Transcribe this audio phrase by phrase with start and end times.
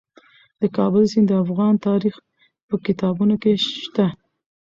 [0.59, 2.15] د کابل سیند د افغان تاریخ
[2.67, 3.51] په کتابونو کې
[3.83, 4.07] شته.